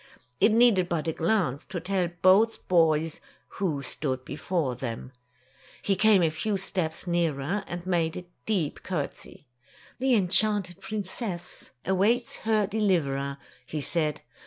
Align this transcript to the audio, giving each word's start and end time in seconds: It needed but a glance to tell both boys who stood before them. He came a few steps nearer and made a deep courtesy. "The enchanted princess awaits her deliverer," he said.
It 0.39 0.51
needed 0.51 0.89
but 0.89 1.07
a 1.07 1.13
glance 1.13 1.63
to 1.65 1.79
tell 1.79 2.07
both 2.23 2.67
boys 2.67 3.21
who 3.59 3.83
stood 3.83 4.25
before 4.25 4.73
them. 4.73 5.11
He 5.83 5.95
came 5.95 6.23
a 6.23 6.31
few 6.31 6.57
steps 6.57 7.05
nearer 7.05 7.63
and 7.67 7.85
made 7.85 8.17
a 8.17 8.25
deep 8.47 8.81
courtesy. 8.81 9.45
"The 9.99 10.15
enchanted 10.15 10.81
princess 10.81 11.69
awaits 11.85 12.37
her 12.37 12.65
deliverer," 12.65 13.37
he 13.67 13.79
said. 13.79 14.21